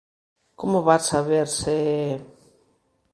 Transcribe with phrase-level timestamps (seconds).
[0.59, 1.77] Como vas saber se...